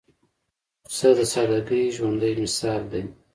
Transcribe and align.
پسه 0.85 1.09
د 1.17 1.19
سادګۍ 1.33 1.83
ژوندى 1.95 2.31
مثال 2.43 2.81
دی. 2.91 3.03